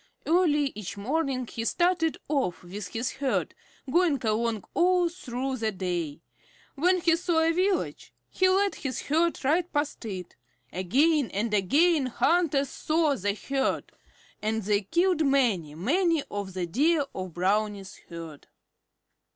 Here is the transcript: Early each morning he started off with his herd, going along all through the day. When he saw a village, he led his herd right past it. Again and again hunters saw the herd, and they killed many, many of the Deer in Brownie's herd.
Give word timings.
Early 0.25 0.71
each 0.73 0.97
morning 0.97 1.45
he 1.45 1.63
started 1.63 2.17
off 2.27 2.63
with 2.63 2.87
his 2.87 3.11
herd, 3.11 3.53
going 3.87 4.19
along 4.25 4.63
all 4.73 5.09
through 5.09 5.57
the 5.57 5.71
day. 5.71 6.21
When 6.73 7.01
he 7.01 7.15
saw 7.15 7.41
a 7.41 7.51
village, 7.53 8.11
he 8.31 8.49
led 8.49 8.73
his 8.73 8.99
herd 9.03 9.45
right 9.45 9.71
past 9.71 10.03
it. 10.05 10.35
Again 10.73 11.29
and 11.29 11.53
again 11.53 12.07
hunters 12.07 12.69
saw 12.69 13.13
the 13.15 13.35
herd, 13.35 13.91
and 14.41 14.63
they 14.63 14.81
killed 14.81 15.23
many, 15.23 15.75
many 15.75 16.23
of 16.31 16.55
the 16.55 16.65
Deer 16.65 17.05
in 17.13 17.29
Brownie's 17.29 17.97
herd. 18.09 18.47